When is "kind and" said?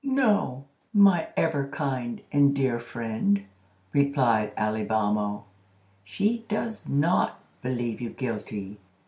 1.67-2.55